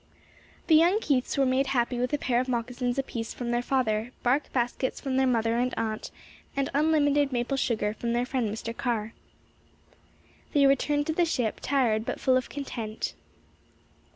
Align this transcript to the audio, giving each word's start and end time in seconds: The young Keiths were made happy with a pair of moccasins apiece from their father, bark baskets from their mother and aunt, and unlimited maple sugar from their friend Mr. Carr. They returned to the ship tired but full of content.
The 0.65 0.73
young 0.73 0.99
Keiths 0.99 1.37
were 1.37 1.45
made 1.45 1.67
happy 1.77 1.99
with 1.99 2.11
a 2.11 2.17
pair 2.17 2.39
of 2.39 2.47
moccasins 2.47 2.97
apiece 2.97 3.35
from 3.35 3.51
their 3.51 3.61
father, 3.61 4.11
bark 4.23 4.51
baskets 4.51 4.99
from 4.99 5.15
their 5.15 5.27
mother 5.27 5.57
and 5.59 5.75
aunt, 5.77 6.09
and 6.55 6.71
unlimited 6.73 7.31
maple 7.31 7.55
sugar 7.55 7.93
from 7.93 8.11
their 8.13 8.25
friend 8.25 8.49
Mr. 8.49 8.75
Carr. 8.75 9.13
They 10.53 10.65
returned 10.65 11.05
to 11.05 11.13
the 11.13 11.23
ship 11.25 11.59
tired 11.61 12.03
but 12.03 12.19
full 12.19 12.35
of 12.35 12.49
content. 12.49 13.13